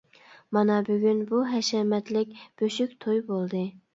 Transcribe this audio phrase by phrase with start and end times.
[0.55, 3.65] مانا بۈگۈن بۇ ھەشەمەتلىك بۆشۈك توي بولدى.